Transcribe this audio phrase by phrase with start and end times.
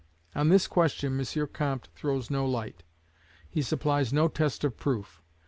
[0.33, 1.47] On this question M.
[1.53, 2.81] Comte throws no light.
[3.47, 5.21] He supplies no test of proof.